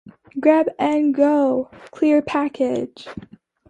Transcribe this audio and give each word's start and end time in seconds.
'Grab-N-Go' 0.39 1.69
clear 1.91 2.23
packages. 2.23 3.05